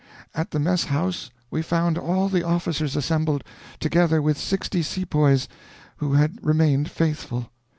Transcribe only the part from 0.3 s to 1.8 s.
At the mess house we